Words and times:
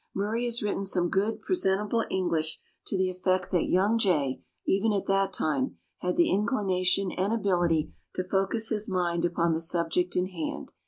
Murray 0.15 0.45
has 0.45 0.63
written 0.63 0.83
some 0.83 1.09
good, 1.09 1.43
presentable 1.43 2.03
English 2.09 2.59
to 2.87 2.97
the 2.97 3.11
effect 3.11 3.51
that 3.51 3.69
young 3.69 3.99
Jay, 3.99 4.41
even 4.65 4.91
at 4.93 5.05
that 5.05 5.31
time, 5.31 5.77
had 5.99 6.15
the 6.17 6.31
inclination 6.31 7.11
and 7.11 7.31
ability 7.31 7.93
to 8.15 8.23
focus 8.23 8.69
his 8.69 8.89
mind 8.89 9.25
upon 9.25 9.53
the 9.53 9.61
subject 9.61 10.15
in 10.15 10.25
hand. 10.29 10.71